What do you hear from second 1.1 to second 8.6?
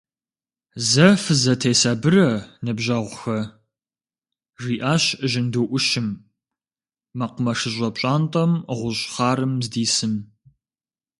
фызэтесабырэ, ныбжьэгъухэ!– жиӏащ жьынду ӏущым, мэкъумэшыщӏэ пщӏантӏэм